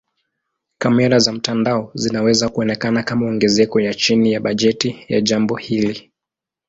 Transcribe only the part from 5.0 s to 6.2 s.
ya jambo hili.